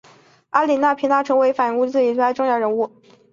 [0.49, 2.89] 阿格里皮娜成了反提贝里乌斯一派的重要人物。